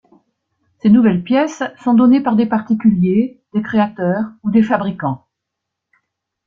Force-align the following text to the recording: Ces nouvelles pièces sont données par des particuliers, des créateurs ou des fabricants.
Ces 0.79 0.89
nouvelles 0.89 1.21
pièces 1.23 1.61
sont 1.83 1.93
données 1.93 2.23
par 2.23 2.35
des 2.35 2.47
particuliers, 2.47 3.43
des 3.53 3.61
créateurs 3.61 4.31
ou 4.41 4.49
des 4.49 4.63
fabricants. 4.63 5.27